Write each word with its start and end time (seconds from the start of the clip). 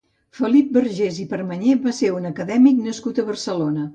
Felip 0.37 0.71
Vergés 0.77 1.19
i 1.25 1.25
Permanyer 1.33 1.77
va 1.85 1.93
ser 1.99 2.11
un 2.21 2.27
acadèmic 2.31 2.83
nascut 2.89 3.21
a 3.21 3.27
Barcelona. 3.31 3.89